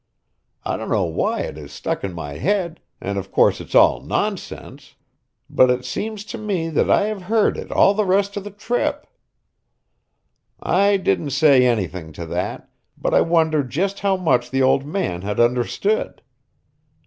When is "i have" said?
6.89-7.21